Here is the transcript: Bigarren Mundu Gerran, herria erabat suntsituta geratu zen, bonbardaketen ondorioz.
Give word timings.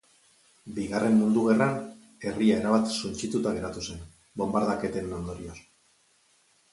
Bigarren 0.77 1.17
Mundu 1.23 1.41
Gerran, 1.47 1.75
herria 2.31 2.55
erabat 2.63 2.89
suntsituta 2.95 3.51
geratu 3.57 3.83
zen, 3.91 4.01
bonbardaketen 4.43 5.13
ondorioz. 5.23 5.59